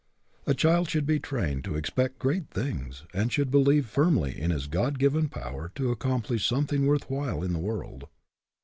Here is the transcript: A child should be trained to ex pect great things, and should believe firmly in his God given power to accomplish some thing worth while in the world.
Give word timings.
A 0.47 0.55
child 0.55 0.89
should 0.89 1.05
be 1.05 1.19
trained 1.19 1.63
to 1.65 1.77
ex 1.77 1.91
pect 1.91 2.17
great 2.17 2.49
things, 2.49 3.03
and 3.13 3.31
should 3.31 3.51
believe 3.51 3.85
firmly 3.85 4.35
in 4.35 4.49
his 4.49 4.65
God 4.65 4.97
given 4.97 5.29
power 5.29 5.71
to 5.75 5.91
accomplish 5.91 6.43
some 6.47 6.65
thing 6.65 6.87
worth 6.87 7.07
while 7.07 7.43
in 7.43 7.53
the 7.53 7.59
world. 7.59 8.07